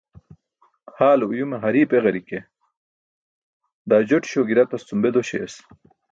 [0.97, 2.39] Haale uyume hari̇i̇p eġari̇ke
[3.89, 5.53] daa joṭiśo gi̇ratas cum be dośayas